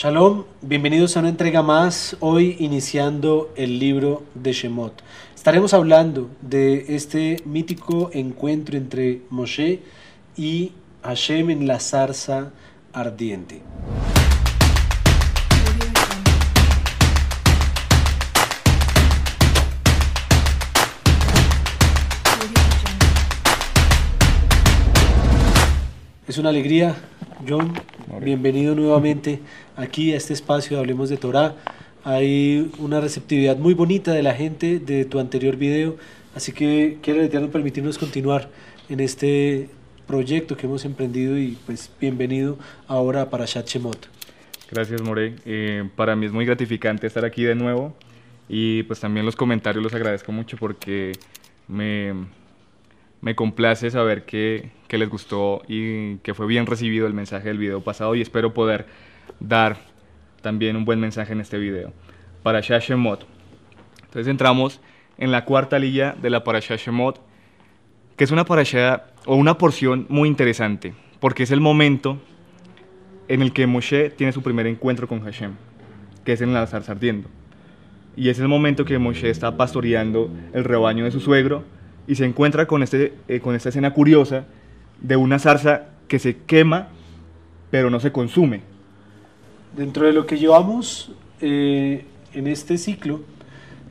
Shalom, 0.00 0.44
bienvenidos 0.62 1.16
a 1.16 1.20
una 1.20 1.28
entrega 1.28 1.60
más, 1.60 2.16
hoy 2.20 2.54
iniciando 2.60 3.52
el 3.56 3.80
libro 3.80 4.22
de 4.36 4.52
Shemot. 4.52 5.02
Estaremos 5.34 5.74
hablando 5.74 6.30
de 6.40 6.94
este 6.94 7.42
mítico 7.44 8.08
encuentro 8.12 8.76
entre 8.76 9.22
Moshe 9.28 9.80
y 10.36 10.70
Hashem 11.02 11.50
en 11.50 11.66
la 11.66 11.80
zarza 11.80 12.52
ardiente. 12.92 13.60
Es 26.28 26.38
una 26.38 26.50
alegría, 26.50 26.94
John. 27.48 27.72
Bienvenido 28.20 28.74
nuevamente 28.74 29.40
aquí 29.78 30.12
a 30.12 30.16
este 30.16 30.34
espacio 30.34 30.78
Hablemos 30.78 31.08
de 31.08 31.16
Torah. 31.16 31.54
Hay 32.04 32.70
una 32.78 33.00
receptividad 33.00 33.56
muy 33.56 33.74
bonita 33.74 34.12
de 34.12 34.22
la 34.22 34.34
gente 34.34 34.78
de 34.78 35.04
tu 35.04 35.20
anterior 35.20 35.56
video, 35.56 35.96
así 36.34 36.52
que 36.52 36.98
quiero 37.02 37.22
Eterno 37.22 37.48
permitirnos 37.48 37.96
continuar 37.96 38.50
en 38.88 39.00
este 39.00 39.70
proyecto 40.06 40.56
que 40.56 40.66
hemos 40.66 40.84
emprendido 40.84 41.38
y 41.38 41.56
pues 41.64 41.90
bienvenido 42.00 42.58
ahora 42.86 43.30
para 43.30 43.44
Shat 43.46 43.68
Shemot. 43.68 44.08
Gracias, 44.70 45.00
More. 45.02 45.36
Eh, 45.44 45.88
para 45.96 46.16
mí 46.16 46.26
es 46.26 46.32
muy 46.32 46.44
gratificante 46.44 47.06
estar 47.06 47.24
aquí 47.24 47.44
de 47.44 47.54
nuevo 47.54 47.94
y 48.48 48.82
pues 48.84 49.00
también 49.00 49.24
los 49.24 49.36
comentarios 49.36 49.82
los 49.82 49.94
agradezco 49.94 50.32
mucho 50.32 50.56
porque 50.56 51.12
me, 51.68 52.14
me 53.20 53.34
complace 53.34 53.90
saber 53.90 54.24
que, 54.24 54.70
que, 54.88 54.98
les 54.98 55.08
gustó 55.08 55.62
y 55.68 56.16
que 56.18 56.34
fue 56.34 56.46
bien 56.46 56.66
recibido 56.66 57.06
el 57.06 57.14
mensaje 57.14 57.48
del 57.48 57.58
video 57.58 57.82
pasado 57.82 58.14
y 58.14 58.22
espero 58.22 58.54
poder 58.54 58.86
dar 59.40 59.78
también 60.42 60.76
un 60.76 60.84
buen 60.84 61.00
mensaje 61.00 61.32
en 61.32 61.40
este 61.40 61.58
video. 61.58 61.92
Para 62.42 62.60
Shemot. 62.60 63.26
Entonces 64.04 64.28
entramos 64.28 64.80
en 65.18 65.32
la 65.32 65.44
cuarta 65.44 65.78
lilla 65.78 66.14
de 66.20 66.30
la 66.30 66.44
Parashah 66.44 66.76
Shemot, 66.76 67.20
que 68.16 68.24
es 68.24 68.30
una 68.30 68.44
parasha 68.44 69.04
o 69.26 69.36
una 69.36 69.58
porción 69.58 70.06
muy 70.08 70.28
interesante, 70.28 70.94
porque 71.20 71.42
es 71.42 71.50
el 71.50 71.60
momento 71.60 72.18
en 73.28 73.42
el 73.42 73.52
que 73.52 73.66
Moshe 73.66 74.10
tiene 74.10 74.32
su 74.32 74.42
primer 74.42 74.66
encuentro 74.66 75.06
con 75.06 75.20
Hashem, 75.22 75.52
que 76.24 76.32
es 76.32 76.40
en 76.40 76.54
la 76.54 76.66
zarza 76.66 76.92
ardiendo. 76.92 77.28
Y 78.16 78.30
es 78.30 78.38
el 78.38 78.48
momento 78.48 78.84
que 78.84 78.98
Moshe 78.98 79.28
está 79.28 79.56
pastoreando 79.56 80.30
el 80.52 80.64
rebaño 80.64 81.04
de 81.04 81.10
su 81.10 81.20
suegro, 81.20 81.64
y 82.06 82.14
se 82.14 82.24
encuentra 82.24 82.66
con, 82.66 82.82
este, 82.82 83.12
eh, 83.28 83.40
con 83.40 83.54
esta 83.54 83.68
escena 83.68 83.92
curiosa 83.92 84.46
de 85.00 85.16
una 85.16 85.38
zarza 85.38 85.88
que 86.08 86.18
se 86.18 86.38
quema 86.38 86.88
pero 87.70 87.90
no 87.90 88.00
se 88.00 88.12
consume. 88.12 88.62
Dentro 89.78 90.06
de 90.06 90.12
lo 90.12 90.26
que 90.26 90.38
llevamos 90.38 91.12
eh, 91.40 92.04
en 92.34 92.48
este 92.48 92.78
ciclo, 92.78 93.20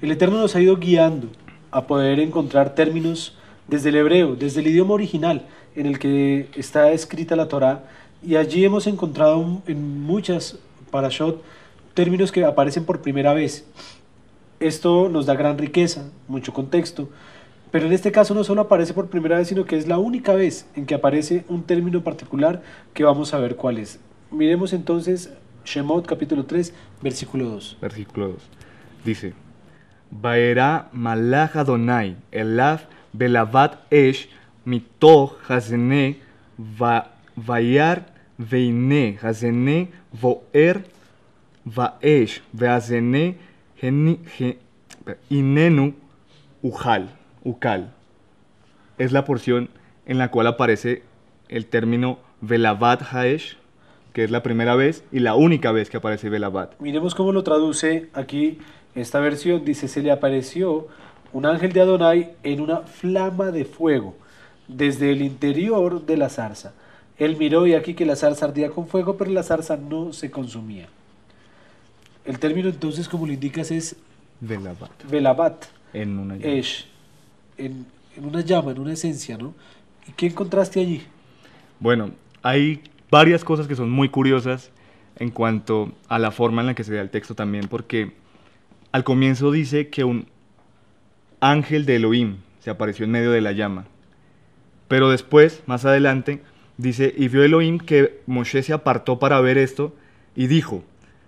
el 0.01 0.11
Eterno 0.11 0.35
nos 0.35 0.53
ha 0.53 0.59
ido 0.59 0.75
guiando 0.75 1.29
a 1.71 1.87
poder 1.87 2.19
encontrar 2.19 2.75
términos 2.75 3.37
desde 3.69 3.87
el 3.87 3.95
hebreo, 3.95 4.35
desde 4.35 4.59
el 4.59 4.67
idioma 4.67 4.95
original 4.95 5.45
en 5.77 5.85
el 5.85 5.97
que 5.97 6.49
está 6.55 6.91
escrita 6.91 7.37
la 7.37 7.47
Torá, 7.47 7.85
y 8.21 8.35
allí 8.35 8.65
hemos 8.65 8.85
encontrado 8.85 9.61
en 9.65 10.01
muchas 10.01 10.59
parashot 10.91 11.41
términos 11.93 12.33
que 12.33 12.43
aparecen 12.43 12.83
por 12.83 13.01
primera 13.01 13.33
vez. 13.33 13.65
Esto 14.59 15.07
nos 15.07 15.25
da 15.25 15.35
gran 15.35 15.57
riqueza, 15.57 16.11
mucho 16.27 16.51
contexto, 16.51 17.07
pero 17.71 17.85
en 17.85 17.93
este 17.93 18.11
caso 18.11 18.33
no 18.33 18.43
solo 18.43 18.59
aparece 18.59 18.93
por 18.93 19.07
primera 19.07 19.37
vez, 19.37 19.47
sino 19.47 19.63
que 19.63 19.77
es 19.77 19.87
la 19.87 19.99
única 19.99 20.33
vez 20.33 20.67
en 20.75 20.85
que 20.85 20.95
aparece 20.95 21.45
un 21.47 21.63
término 21.63 22.03
particular 22.03 22.61
que 22.93 23.05
vamos 23.05 23.33
a 23.33 23.39
ver 23.39 23.55
cuál 23.55 23.77
es. 23.77 24.01
Miremos 24.31 24.73
entonces 24.73 25.31
Shemot 25.67 26.07
capítulo 26.07 26.45
3, 26.45 26.73
versículo 27.01 27.43
2. 27.49 27.77
Versículo 27.81 28.27
2. 28.29 28.41
Dice, 29.03 29.33
Baera 30.09 30.87
malach 30.93 31.57
Adonai 31.57 32.15
elav 32.31 32.87
belavat 33.11 33.75
esh 33.91 34.29
mitoch 34.63 35.35
hazene 35.49 36.21
vayar 37.35 38.05
veine 38.39 39.19
hazene 39.21 39.89
voer 40.13 40.85
vaesh 41.65 42.39
veazene 42.53 43.35
inenu 45.29 45.93
ujal. 46.63 47.09
Ukal. 47.43 47.91
Es 48.97 49.11
la 49.11 49.25
porción 49.25 49.69
en 50.05 50.17
la 50.17 50.31
cual 50.31 50.47
aparece 50.47 51.03
el 51.49 51.65
término 51.65 52.19
Velavat 52.39 53.01
Haesh, 53.13 53.57
que 54.17 54.23
es 54.23 54.31
la 54.31 54.41
primera 54.41 54.75
vez 54.75 55.03
y 55.11 55.19
la 55.19 55.35
única 55.35 55.71
vez 55.71 55.91
que 55.91 55.97
aparece 55.97 56.27
Velavat. 56.27 56.73
Miremos 56.79 57.13
cómo 57.13 57.31
lo 57.31 57.43
traduce 57.43 58.09
aquí 58.13 58.57
esta 58.95 59.19
versión. 59.19 59.63
Dice, 59.63 59.87
se 59.87 60.01
le 60.01 60.09
apareció 60.09 60.87
un 61.33 61.45
ángel 61.45 61.71
de 61.71 61.81
Adonai 61.81 62.31
en 62.41 62.61
una 62.61 62.77
flama 62.77 63.51
de 63.51 63.63
fuego 63.63 64.15
desde 64.67 65.11
el 65.11 65.21
interior 65.21 66.03
de 66.03 66.17
la 66.17 66.29
zarza. 66.29 66.73
Él 67.19 67.37
miró 67.37 67.67
y 67.67 67.75
aquí 67.75 67.93
que 67.93 68.07
la 68.07 68.15
zarza 68.15 68.45
ardía 68.45 68.71
con 68.71 68.87
fuego, 68.87 69.17
pero 69.17 69.29
la 69.29 69.43
zarza 69.43 69.77
no 69.77 70.11
se 70.13 70.31
consumía. 70.31 70.87
El 72.25 72.39
término 72.39 72.69
entonces, 72.69 73.07
como 73.07 73.27
lo 73.27 73.33
indicas, 73.33 73.69
es 73.69 73.97
Velavat. 74.41 74.89
Velavat. 75.11 75.65
En 75.93 76.17
una 76.17 76.37
en, 76.37 77.85
una 78.19 78.41
llama, 78.41 78.71
en 78.71 78.79
una 78.79 78.93
esencia, 78.93 79.37
¿no? 79.37 79.53
¿Y 80.07 80.11
qué 80.13 80.25
encontraste 80.25 80.79
allí? 80.79 81.03
Bueno, 81.79 82.09
hay 82.41 82.81
varias 83.09 83.43
cosas 83.43 83.67
que 83.67 83.75
son 83.75 83.89
muy 83.89 84.09
curiosas 84.09 84.71
en 85.17 85.31
cuanto 85.31 85.93
a 86.09 86.19
la 86.19 86.31
forma 86.31 86.61
en 86.61 86.67
la 86.67 86.75
que 86.75 86.83
se 86.83 86.93
da 86.93 87.01
el 87.01 87.09
texto 87.09 87.35
también, 87.35 87.67
porque 87.67 88.11
al 88.91 89.03
comienzo 89.03 89.51
dice 89.51 89.89
que 89.89 90.03
un 90.03 90.27
ángel 91.39 91.85
de 91.85 91.97
Elohim 91.97 92.37
se 92.59 92.69
apareció 92.69 93.05
en 93.05 93.11
medio 93.11 93.31
de 93.31 93.41
la 93.41 93.51
llama. 93.51 93.85
Pero 94.87 95.09
después, 95.09 95.63
más 95.65 95.85
adelante, 95.85 96.41
dice, 96.77 97.13
y 97.17 97.27
vio 97.27 97.43
Elohim 97.43 97.79
que 97.79 98.21
Moshe 98.25 98.63
se 98.63 98.73
apartó 98.73 99.19
para 99.19 99.41
ver 99.41 99.57
esto 99.57 99.95
y 100.35 100.47
dijo, 100.47 100.83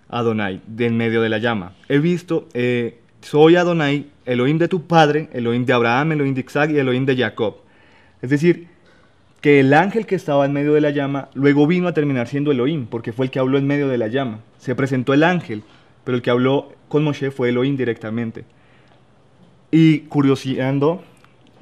Adonai, 0.08 0.62
de 0.66 0.86
en 0.86 0.96
medio 0.96 1.22
de 1.22 1.28
la 1.28 1.38
llama, 1.38 1.74
he 1.88 1.98
visto, 1.98 2.48
eh, 2.54 3.00
soy 3.20 3.56
Adonai, 3.56 4.10
Elohim 4.24 4.58
de 4.58 4.68
tu 4.68 4.86
padre, 4.86 5.28
Elohim 5.32 5.64
de 5.66 5.72
Abraham, 5.72 6.12
Elohim 6.12 6.34
de 6.34 6.40
Isaac 6.40 6.70
y 6.70 6.78
Elohim 6.78 7.04
de 7.04 7.16
Jacob. 7.16 7.56
Es 8.22 8.30
decir, 8.30 8.68
que 9.40 9.60
el 9.60 9.72
ángel 9.72 10.06
que 10.06 10.14
estaba 10.14 10.44
en 10.44 10.52
medio 10.52 10.74
de 10.74 10.80
la 10.80 10.90
llama 10.90 11.28
luego 11.34 11.66
vino 11.66 11.88
a 11.88 11.94
terminar 11.94 12.28
siendo 12.28 12.50
Elohim, 12.50 12.86
porque 12.86 13.12
fue 13.12 13.26
el 13.26 13.30
que 13.30 13.38
habló 13.38 13.58
en 13.58 13.66
medio 13.66 13.88
de 13.88 13.98
la 13.98 14.08
llama. 14.08 14.40
Se 14.58 14.74
presentó 14.74 15.14
el 15.14 15.22
ángel, 15.22 15.62
pero 16.04 16.16
el 16.16 16.22
que 16.22 16.30
habló 16.30 16.72
con 16.88 17.04
Moshe 17.04 17.30
fue 17.30 17.48
Elohim 17.48 17.76
directamente. 17.76 18.44
Y 19.70 20.00
curioseando 20.00 21.02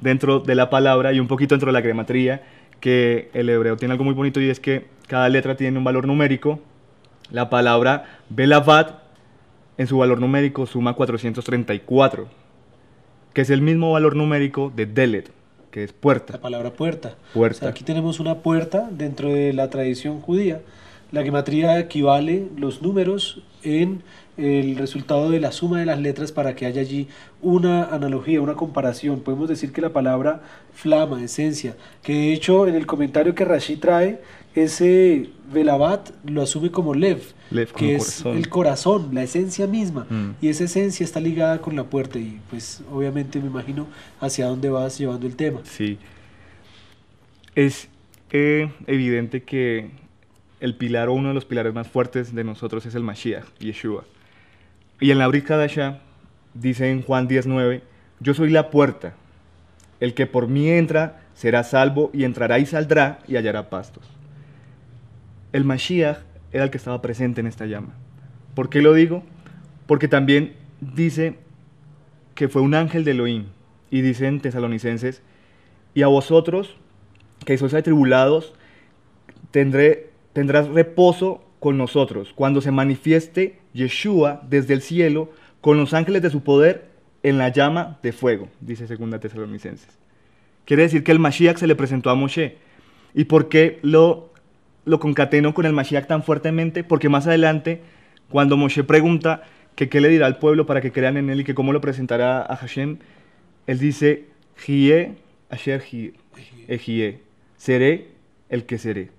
dentro 0.01 0.39
de 0.39 0.55
la 0.55 0.69
palabra 0.69 1.13
y 1.13 1.19
un 1.19 1.27
poquito 1.27 1.55
dentro 1.55 1.67
de 1.67 1.73
la 1.73 1.81
gramatría, 1.81 2.43
que 2.79 3.29
el 3.33 3.49
hebreo 3.49 3.77
tiene 3.77 3.93
algo 3.93 4.03
muy 4.03 4.13
bonito 4.13 4.41
y 4.41 4.49
es 4.49 4.59
que 4.59 4.87
cada 5.07 5.29
letra 5.29 5.55
tiene 5.55 5.77
un 5.77 5.83
valor 5.83 6.07
numérico. 6.07 6.59
La 7.31 7.49
palabra 7.49 8.19
Belavat 8.29 8.99
en 9.77 9.87
su 9.87 9.97
valor 9.97 10.19
numérico 10.19 10.65
suma 10.65 10.93
434, 10.93 12.27
que 13.33 13.41
es 13.41 13.49
el 13.49 13.61
mismo 13.61 13.91
valor 13.93 14.15
numérico 14.15 14.71
de 14.75 14.85
Delet, 14.85 15.31
que 15.71 15.83
es 15.83 15.93
puerta. 15.93 16.33
La 16.33 16.41
palabra 16.41 16.71
puerta. 16.71 17.15
Puerta. 17.33 17.67
aquí 17.67 17.83
tenemos 17.83 18.19
una 18.19 18.39
puerta 18.39 18.89
dentro 18.91 19.29
de 19.33 19.53
la 19.53 19.69
tradición 19.69 20.21
judía. 20.21 20.61
La 21.11 21.23
gematría 21.23 21.79
equivale 21.79 22.47
los 22.55 22.81
números 22.81 23.41
en 23.63 24.03
el 24.37 24.77
resultado 24.77 25.29
de 25.29 25.39
la 25.39 25.51
suma 25.51 25.79
de 25.79 25.85
las 25.85 25.99
letras 25.99 26.31
para 26.31 26.55
que 26.55 26.65
haya 26.65 26.81
allí 26.81 27.07
una 27.41 27.85
analogía, 27.85 28.41
una 28.41 28.53
comparación. 28.53 29.21
Podemos 29.21 29.49
decir 29.49 29.73
que 29.73 29.81
la 29.81 29.89
palabra 29.89 30.41
flama, 30.73 31.21
esencia, 31.23 31.75
que 32.03 32.13
de 32.13 32.33
hecho 32.33 32.67
en 32.67 32.75
el 32.75 32.85
comentario 32.85 33.35
que 33.35 33.43
Rashi 33.43 33.75
trae, 33.75 34.21
ese 34.55 35.29
Velabat 35.51 36.09
lo 36.25 36.41
asume 36.41 36.71
como 36.71 36.93
Lev, 36.93 37.21
que 37.75 37.95
es 37.95 38.23
el 38.25 38.49
corazón, 38.49 39.09
la 39.13 39.23
esencia 39.23 39.67
misma. 39.67 40.05
Mm. 40.09 40.35
Y 40.41 40.49
esa 40.49 40.65
esencia 40.65 41.03
está 41.03 41.19
ligada 41.19 41.59
con 41.59 41.75
la 41.75 41.85
puerta 41.85 42.19
y 42.19 42.39
pues 42.49 42.83
obviamente 42.91 43.39
me 43.39 43.47
imagino 43.47 43.87
hacia 44.19 44.45
dónde 44.47 44.69
vas 44.69 44.97
llevando 44.97 45.27
el 45.27 45.35
tema. 45.35 45.61
Sí. 45.63 45.97
Es 47.55 47.89
eh, 48.31 48.71
evidente 48.87 49.43
que 49.43 49.91
el 50.59 50.75
pilar 50.75 51.09
o 51.09 51.13
uno 51.13 51.29
de 51.29 51.33
los 51.33 51.45
pilares 51.45 51.73
más 51.73 51.87
fuertes 51.87 52.33
de 52.33 52.43
nosotros 52.43 52.85
es 52.85 52.95
el 52.95 53.03
Mashiach, 53.03 53.45
Yeshua. 53.59 54.03
Y 54.99 55.11
en 55.11 55.17
la 55.17 55.27
Brit 55.27 55.45
Kadashah 55.45 56.01
dice 56.53 56.91
en 56.91 57.01
Juan 57.01 57.27
19, 57.27 57.81
yo 58.19 58.33
soy 58.33 58.49
la 58.49 58.69
puerta, 58.69 59.15
el 59.99 60.13
que 60.13 60.27
por 60.27 60.47
mí 60.47 60.69
entra 60.69 61.21
será 61.33 61.63
salvo 61.63 62.11
y 62.13 62.25
entrará 62.25 62.59
y 62.59 62.65
saldrá 62.65 63.19
y 63.27 63.37
hallará 63.37 63.69
pastos. 63.69 64.18
El 65.51 65.65
Mashiach 65.65 66.19
era 66.51 66.63
el 66.63 66.69
que 66.69 66.77
estaba 66.77 67.01
presente 67.01 67.41
en 67.41 67.47
esta 67.47 67.65
llama. 67.65 67.93
¿Por 68.55 68.69
qué 68.69 68.81
lo 68.81 68.93
digo? 68.93 69.23
Porque 69.87 70.07
también 70.07 70.53
dice 70.81 71.35
que 72.35 72.49
fue 72.49 72.61
un 72.61 72.75
ángel 72.75 73.03
de 73.03 73.11
Elohim 73.11 73.45
y 73.91 74.01
dicen 74.01 74.39
tesalonicenses, 74.39 75.21
y 75.93 76.03
a 76.03 76.07
vosotros 76.07 76.77
que 77.45 77.57
sois 77.57 77.73
atribulados, 77.73 78.53
tendré, 79.51 80.09
tendrás 80.33 80.67
reposo 80.67 81.43
con 81.59 81.77
nosotros, 81.77 82.31
cuando 82.35 82.61
se 82.61 82.71
manifieste 82.71 83.59
Yeshua 83.73 84.41
desde 84.49 84.73
el 84.73 84.81
cielo 84.81 85.31
con 85.61 85.77
los 85.77 85.93
ángeles 85.93 86.21
de 86.21 86.29
su 86.29 86.43
poder 86.43 86.89
en 87.23 87.37
la 87.37 87.49
llama 87.49 87.99
de 88.01 88.13
fuego, 88.13 88.47
dice 88.61 88.85
2 88.85 89.19
Tesalonicenses. 89.19 89.97
Quiere 90.65 90.83
decir 90.83 91.03
que 91.03 91.11
el 91.11 91.19
Mashiach 91.19 91.57
se 91.57 91.67
le 91.67 91.75
presentó 91.75 92.09
a 92.11 92.15
Moshe. 92.15 92.57
¿Y 93.15 93.23
por 93.23 93.49
qué 93.49 93.79
lo, 93.81 94.28
lo 94.89 94.99
concatenó 94.99 95.53
con 95.53 95.65
el 95.65 95.73
Mashiach 95.73 96.07
tan 96.07 96.23
fuertemente? 96.23 96.83
Porque 96.83 97.09
más 97.09 97.27
adelante, 97.27 97.81
cuando 98.29 98.57
Moshe 98.57 98.83
pregunta 98.83 99.43
que 99.75 99.87
qué 99.87 100.01
le 100.01 100.09
dirá 100.09 100.25
al 100.25 100.39
pueblo 100.39 100.65
para 100.65 100.81
que 100.81 100.91
crean 100.91 101.15
en 101.15 101.29
él 101.29 101.41
y 101.41 101.43
que 101.43 101.53
cómo 101.53 101.71
lo 101.71 101.79
presentará 101.79 102.41
a 102.41 102.55
Hashem, 102.55 102.97
él 103.67 103.79
dice, 103.79 104.25
Jie 104.57 105.13
asher 105.49 105.83
Ejie, 106.67 107.19
seré 107.55 108.07
el 108.49 108.65
que 108.65 108.77
seré. 108.77 109.11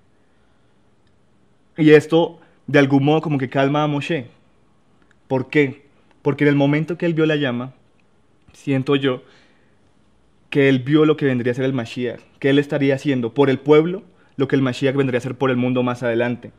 Y 1.77 1.91
esto, 1.91 2.39
de 2.67 2.79
algún 2.79 3.05
modo, 3.05 3.21
como 3.21 3.37
que 3.37 3.49
calma 3.49 3.83
a 3.83 3.87
Moshe. 3.87 4.27
¿Por 5.27 5.49
qué? 5.49 5.83
Porque 6.21 6.43
en 6.43 6.49
el 6.49 6.55
momento 6.55 6.97
que 6.97 7.05
él 7.05 7.13
vio 7.13 7.25
la 7.25 7.37
llama, 7.37 7.73
siento 8.51 8.97
yo, 8.97 9.23
que 10.49 10.67
él 10.67 10.79
vio 10.79 11.05
lo 11.05 11.15
que 11.15 11.25
vendría 11.25 11.53
a 11.53 11.55
ser 11.55 11.63
el 11.63 11.73
Mashiach, 11.73 12.19
que 12.39 12.49
él 12.49 12.59
estaría 12.59 12.95
haciendo 12.95 13.33
por 13.33 13.49
el 13.49 13.57
pueblo 13.57 14.03
lo 14.41 14.47
que 14.47 14.55
el 14.55 14.63
Mashiach 14.63 14.95
vendría 14.95 15.19
a 15.19 15.21
ser 15.21 15.35
por 15.35 15.51
el 15.51 15.55
mundo 15.55 15.83
más 15.83 16.01
adelante. 16.01 16.51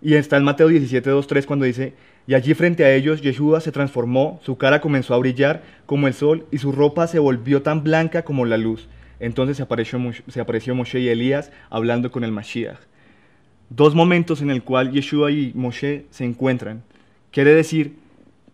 Y 0.00 0.14
está 0.14 0.36
en 0.36 0.44
Mateo 0.44 0.68
17, 0.68 1.10
2, 1.10 1.26
3 1.26 1.44
cuando 1.44 1.64
dice, 1.64 1.94
y 2.28 2.34
allí 2.34 2.54
frente 2.54 2.84
a 2.84 2.94
ellos 2.94 3.20
Yeshua 3.20 3.60
se 3.60 3.72
transformó, 3.72 4.40
su 4.44 4.56
cara 4.56 4.80
comenzó 4.80 5.12
a 5.12 5.18
brillar 5.18 5.64
como 5.86 6.06
el 6.06 6.14
sol 6.14 6.46
y 6.52 6.58
su 6.58 6.70
ropa 6.70 7.08
se 7.08 7.18
volvió 7.18 7.62
tan 7.62 7.82
blanca 7.82 8.22
como 8.22 8.46
la 8.46 8.56
luz. 8.56 8.88
Entonces 9.18 9.56
se 9.56 9.64
apareció, 9.64 9.98
se 10.28 10.40
apareció 10.40 10.76
Moshe 10.76 11.00
y 11.00 11.08
Elías 11.08 11.50
hablando 11.68 12.12
con 12.12 12.22
el 12.22 12.30
Mashiach. 12.30 12.78
Dos 13.70 13.96
momentos 13.96 14.40
en 14.40 14.50
el 14.50 14.62
cual 14.62 14.92
Yeshua 14.92 15.32
y 15.32 15.50
Moshe 15.54 16.06
se 16.10 16.24
encuentran. 16.24 16.84
Quiere 17.32 17.54
decir 17.54 17.96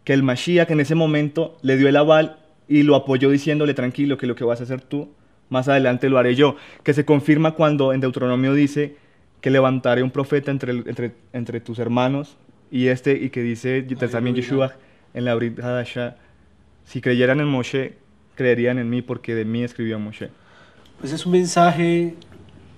que 0.04 0.14
el 0.14 0.22
Mashiach 0.22 0.70
en 0.70 0.80
ese 0.80 0.94
momento 0.94 1.58
le 1.60 1.76
dio 1.76 1.88
el 1.88 1.96
aval 1.96 2.38
y 2.68 2.84
lo 2.84 2.96
apoyó 2.96 3.28
diciéndole 3.28 3.74
tranquilo 3.74 4.16
que 4.16 4.26
lo 4.26 4.34
que 4.34 4.44
vas 4.44 4.60
a 4.60 4.64
hacer 4.64 4.80
tú, 4.80 5.10
más 5.52 5.68
adelante 5.68 6.08
lo 6.08 6.18
haré 6.18 6.34
yo. 6.34 6.56
Que 6.82 6.94
se 6.94 7.04
confirma 7.04 7.52
cuando 7.52 7.92
en 7.92 8.00
Deuteronomio 8.00 8.54
dice 8.54 8.96
que 9.40 9.50
levantaré 9.50 10.02
un 10.02 10.10
profeta 10.10 10.50
entre, 10.50 10.72
entre, 10.72 11.12
entre 11.32 11.60
tus 11.60 11.78
hermanos 11.78 12.36
y 12.70 12.86
este 12.88 13.12
y 13.12 13.30
que 13.30 13.42
dice 13.42 13.82
también 14.10 14.34
Yeshua 14.34 14.72
en 15.14 15.24
la 15.26 15.34
Brit 15.34 15.60
Hadasha, 15.60 16.16
si 16.84 17.00
creyeran 17.00 17.38
en 17.40 17.46
Moshe, 17.46 17.94
creerían 18.34 18.78
en 18.78 18.88
mí 18.88 19.02
porque 19.02 19.34
de 19.34 19.44
mí 19.44 19.62
escribió 19.62 19.98
Moshe. 19.98 20.30
Pues 20.98 21.12
es 21.12 21.26
un 21.26 21.32
mensaje 21.32 22.14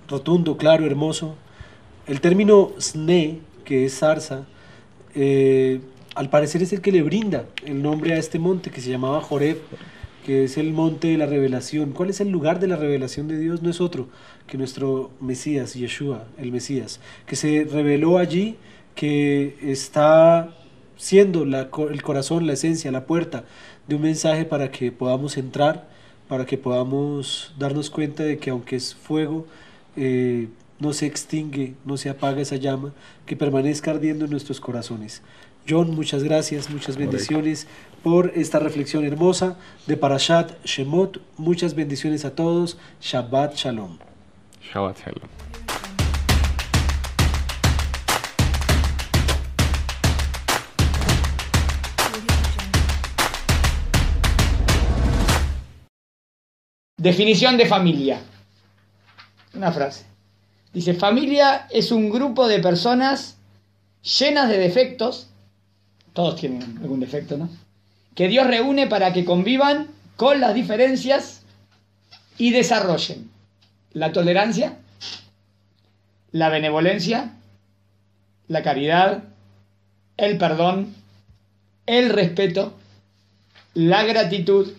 rotundo, 0.09 0.57
claro, 0.57 0.85
hermoso. 0.85 1.35
El 2.07 2.19
término 2.19 2.73
sne, 2.77 3.39
que 3.63 3.85
es 3.85 3.97
zarza, 3.99 4.45
eh, 5.15 5.79
al 6.13 6.29
parecer 6.29 6.61
es 6.61 6.73
el 6.73 6.81
que 6.81 6.91
le 6.91 7.01
brinda 7.01 7.45
el 7.65 7.81
nombre 7.81 8.13
a 8.13 8.17
este 8.17 8.37
monte 8.37 8.69
que 8.69 8.81
se 8.81 8.89
llamaba 8.89 9.21
Joreb, 9.21 9.57
que 10.25 10.43
es 10.43 10.57
el 10.57 10.73
monte 10.73 11.09
de 11.09 11.17
la 11.17 11.27
revelación. 11.27 11.91
¿Cuál 11.91 12.09
es 12.09 12.19
el 12.19 12.29
lugar 12.29 12.59
de 12.59 12.67
la 12.67 12.75
revelación 12.75 13.27
de 13.27 13.37
Dios? 13.37 13.61
No 13.61 13.69
es 13.69 13.79
otro 13.79 14.09
que 14.47 14.57
nuestro 14.57 15.11
Mesías, 15.21 15.75
Yeshua, 15.75 16.25
el 16.39 16.51
Mesías, 16.51 16.99
que 17.27 17.35
se 17.35 17.67
reveló 17.71 18.17
allí, 18.17 18.57
que 18.95 19.55
está 19.61 20.49
siendo 20.97 21.43
el 21.43 22.01
corazón, 22.01 22.47
la 22.47 22.53
esencia, 22.53 22.91
la 22.91 23.05
puerta 23.05 23.45
de 23.87 23.95
un 23.95 24.01
mensaje 24.01 24.45
para 24.45 24.71
que 24.71 24.91
podamos 24.91 25.37
entrar, 25.37 25.87
para 26.27 26.47
que 26.47 26.57
podamos 26.57 27.53
darnos 27.59 27.91
cuenta 27.91 28.23
de 28.23 28.39
que 28.39 28.49
aunque 28.49 28.77
es 28.77 28.95
fuego, 28.95 29.45
eh, 29.95 30.47
no 30.79 30.93
se 30.93 31.05
extingue, 31.05 31.75
no 31.85 31.97
se 31.97 32.09
apaga 32.09 32.41
esa 32.41 32.55
llama, 32.55 32.93
que 33.27 33.35
permanezca 33.35 33.91
ardiendo 33.91 34.25
en 34.25 34.31
nuestros 34.31 34.59
corazones. 34.59 35.21
John, 35.67 35.95
muchas 35.95 36.21
gracias, 36.21 36.69
muchas 36.69 36.95
bendiciones 36.95 37.65
por 38.03 38.33
esta 38.35 38.59
reflexión 38.59 39.03
hermosa 39.03 39.57
de 39.87 39.97
Parashat 39.97 40.63
Shemot. 40.63 41.19
Muchas 41.37 41.73
bendiciones 41.73 42.23
a 42.23 42.35
todos. 42.35 42.77
Shabbat 43.01 43.55
Shalom. 43.55 43.97
Shabbat 44.61 44.99
Shalom. 44.99 45.27
Definición 56.97 57.57
de 57.57 57.65
familia. 57.65 58.21
Una 59.55 59.71
frase. 59.71 60.05
Dice, 60.73 60.93
familia 60.93 61.65
es 61.71 61.91
un 61.91 62.11
grupo 62.11 62.47
de 62.47 62.59
personas 62.59 63.39
llenas 64.03 64.47
de 64.47 64.59
defectos 64.59 65.31
todos 66.15 66.37
tienen 66.37 66.79
algún 66.81 67.01
defecto, 67.01 67.37
¿no? 67.37 67.49
Que 68.15 68.29
Dios 68.29 68.47
reúne 68.47 68.87
para 68.87 69.11
que 69.11 69.25
convivan 69.25 69.87
con 70.15 70.39
las 70.39 70.55
diferencias 70.55 71.41
y 72.37 72.51
desarrollen 72.51 73.29
la 73.91 74.13
tolerancia, 74.13 74.77
la 76.31 76.47
benevolencia, 76.49 77.33
la 78.47 78.63
caridad, 78.63 79.25
el 80.15 80.37
perdón, 80.37 80.95
el 81.85 82.09
respeto, 82.09 82.73
la 83.73 84.03
gratitud, 84.03 84.71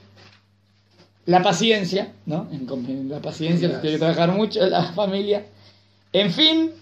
la 1.26 1.42
paciencia, 1.42 2.12
¿no? 2.24 2.48
En 2.50 3.10
la 3.10 3.20
paciencia, 3.20 3.80
tiene 3.82 3.96
que 3.96 3.98
trabajar 3.98 4.32
mucho 4.32 4.64
la 4.66 4.84
familia. 4.94 5.44
En 6.14 6.32
fin, 6.32 6.72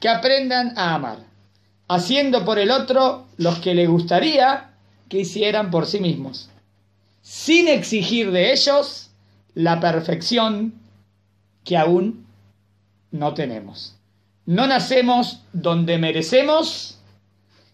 que 0.00 0.08
aprendan 0.08 0.76
a 0.76 0.96
amar 0.96 1.29
haciendo 1.90 2.44
por 2.44 2.60
el 2.60 2.70
otro 2.70 3.26
los 3.36 3.58
que 3.58 3.74
le 3.74 3.88
gustaría 3.88 4.70
que 5.08 5.18
hicieran 5.18 5.72
por 5.72 5.86
sí 5.86 5.98
mismos, 5.98 6.48
sin 7.20 7.66
exigir 7.66 8.30
de 8.30 8.52
ellos 8.52 9.10
la 9.54 9.80
perfección 9.80 10.72
que 11.64 11.76
aún 11.76 12.26
no 13.10 13.34
tenemos. 13.34 13.96
No 14.46 14.68
nacemos 14.68 15.40
donde 15.52 15.98
merecemos, 15.98 16.98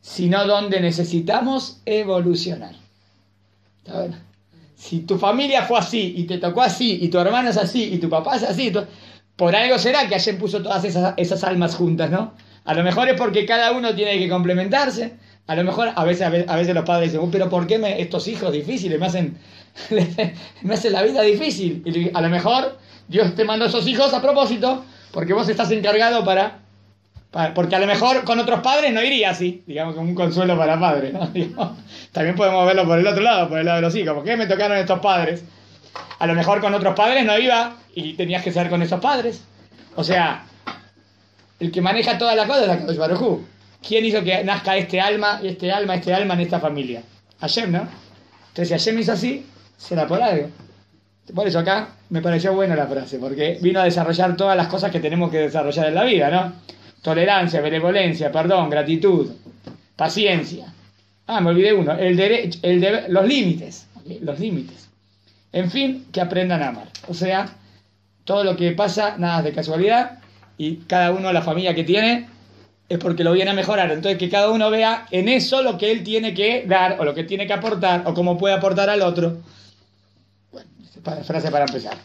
sino 0.01 0.47
donde 0.47 0.81
necesitamos 0.81 1.83
evolucionar. 1.85 2.75
Si 4.77 5.01
tu 5.01 5.19
familia 5.19 5.67
fue 5.67 5.79
así 5.79 6.15
y 6.17 6.25
te 6.25 6.39
tocó 6.39 6.63
así 6.63 7.01
y 7.03 7.09
tu 7.09 7.19
hermano 7.19 7.51
es 7.51 7.59
así 7.59 7.85
y 7.93 7.99
tu 7.99 8.09
papá 8.09 8.37
es 8.37 8.45
así, 8.45 8.73
por 9.37 9.55
algo 9.55 9.79
será 9.79 10.09
que 10.09 10.15
ayer 10.15 10.39
puso 10.39 10.63
todas 10.63 10.85
esas, 10.85 11.13
esas 11.19 11.45
almas 11.45 11.75
juntas, 11.77 12.11
¿no? 12.11 12.33
A 12.67 12.75
lo 12.75 12.83
mejor 12.83 13.09
es 13.09 13.15
porque 13.15 13.47
cada 13.47 13.73
uno 13.73 13.95
tiene 13.95 14.19
que 14.19 14.29
complementarse. 14.29 15.15
A 15.47 15.55
lo 15.55 15.63
mejor 15.63 15.93
a 15.95 16.05
veces, 16.05 16.23
a 16.23 16.57
veces, 16.57 16.75
los 16.75 16.85
padres 16.85 17.13
dicen, 17.13 17.31
pero 17.31 17.49
¿por 17.49 17.69
qué 17.69 17.79
me, 17.79 18.01
estos 18.01 18.27
hijos 18.27 18.53
difíciles 18.53 18.99
me 18.99 19.07
hacen, 19.07 19.39
me 20.63 20.75
hacen 20.75 20.93
la 20.93 21.03
vida 21.05 21.23
difícil? 21.23 21.83
Y 21.87 22.11
a 22.13 22.21
lo 22.21 22.29
mejor 22.29 22.77
Dios 23.07 23.37
te 23.37 23.45
mandó 23.45 23.67
esos 23.67 23.87
hijos 23.87 24.13
a 24.13 24.21
propósito 24.21 24.85
porque 25.13 25.33
vos 25.33 25.49
estás 25.49 25.71
encargado 25.71 26.25
para, 26.25 26.59
porque 27.55 27.77
a 27.77 27.79
lo 27.79 27.87
mejor 27.87 28.25
con 28.25 28.41
otros 28.41 28.61
padres 28.61 28.93
no 28.93 29.01
iría 29.01 29.31
así, 29.31 29.63
digamos, 29.67 29.95
como 29.95 30.09
un 30.09 30.17
consuelo 30.17 30.59
para 30.59 30.81
padres. 30.81 31.15
también 32.13 32.35
podemos 32.35 32.67
verlo 32.67 32.85
por 32.85 32.99
el 32.99 33.07
otro 33.07 33.23
lado, 33.23 33.49
por 33.49 33.61
el 33.61 33.67
lado 33.67 33.77
de 33.77 33.83
los 33.83 33.95
hijos. 33.95 34.15
¿Por 34.15 34.25
qué 34.25 34.37
me 34.37 34.47
tocaron 34.47 34.77
estos 34.77 34.99
padres? 34.99 35.45
A 36.19 36.27
lo 36.27 36.35
mejor 36.35 36.61
con 36.61 36.75
otros 36.75 36.95
padres 36.97 37.25
no 37.25 37.39
iba 37.39 37.77
y 37.95 38.15
tenías 38.15 38.43
que 38.43 38.51
ser 38.51 38.69
con 38.69 38.83
esos 38.83 39.01
padres. 39.01 39.45
O 39.95 40.03
sea, 40.03 40.45
el 41.61 41.73
que 41.73 41.81
maneja 41.81 42.19
toda 42.19 42.35
la 42.35 42.47
cosa 42.47 42.65
es 42.65 42.71
Akadosh 42.71 42.97
Baruj 42.97 43.41
¿Quién 43.87 44.05
hizo 44.05 44.23
que 44.25 44.43
nazca 44.43 44.77
este 44.77 45.01
alma, 45.01 45.41
este 45.43 45.71
alma, 45.71 45.95
este 45.95 46.13
alma 46.13 46.35
en 46.35 46.41
esta 46.41 46.59
familia? 46.59 47.03
Hashem, 47.41 47.71
¿no? 47.71 47.87
Entonces, 48.49 48.69
si 48.69 48.73
Hashem 48.91 49.01
hizo 49.01 49.13
así, 49.13 49.47
será 49.77 50.07
por 50.09 50.21
algo. 50.21 50.49
Por 51.35 51.47
eso 51.47 51.59
acá 51.59 51.89
me 52.11 52.21
pareció 52.23 52.53
buena 52.55 52.75
la 52.75 52.87
frase, 52.87 53.19
porque 53.19 53.59
vino 53.61 53.81
a 53.81 53.85
desarrollar 53.85 54.37
todas 54.37 54.57
las 54.57 54.69
cosas 54.69 54.91
que 54.91 55.01
tenemos 55.01 55.31
que 55.31 55.39
desarrollar 55.39 55.87
en 55.89 55.95
la 55.95 56.05
vida, 56.05 56.31
¿no? 56.31 56.53
Tolerancia, 57.03 57.61
benevolencia, 57.61 58.33
perdón, 58.33 58.71
gratitud, 58.71 59.31
paciencia. 59.95 60.73
Ah, 61.27 61.41
me 61.41 61.51
olvidé 61.51 61.73
uno, 61.73 61.93
el 61.93 62.17
derecho, 62.17 62.59
el 62.63 63.07
los 63.09 63.27
límites, 63.27 63.87
los 64.21 64.39
límites. 64.39 64.89
En 65.53 65.71
fin, 65.71 66.07
que 66.13 66.21
aprendan 66.21 66.63
a 66.63 66.69
amar. 66.69 66.89
O 67.09 67.15
sea, 67.15 67.49
todo 68.25 68.45
lo 68.45 68.57
que 68.57 68.73
pasa, 68.73 69.17
nada 69.19 69.43
de 69.43 69.53
casualidad, 69.53 70.19
y 70.59 70.77
cada 70.77 71.13
uno, 71.13 71.33
la 71.33 71.43
familia 71.43 71.75
que 71.75 71.85
tiene, 71.85 72.29
es 72.89 72.99
porque 72.99 73.25
lo 73.25 73.33
viene 73.33 73.51
a 73.51 73.55
mejorar. 73.55 73.91
Entonces, 73.91 74.19
que 74.19 74.31
cada 74.31 74.51
uno 74.51 74.71
vea 74.71 75.07
en 75.11 75.29
eso 75.29 75.63
lo 75.63 75.77
que 75.77 75.91
él 75.91 76.05
tiene 76.05 76.35
que 76.35 76.65
dar, 76.67 77.01
o 77.01 77.05
lo 77.05 77.15
que 77.15 77.25
tiene 77.25 77.47
que 77.47 77.53
aportar, 77.53 78.03
o 78.07 78.15
cómo 78.15 78.39
puede 78.39 78.55
aportar 78.55 78.89
al 78.89 79.03
otro. 79.03 79.39
Bueno, 80.53 80.69
frase 81.25 81.51
para 81.51 81.65
empezar. 81.65 81.97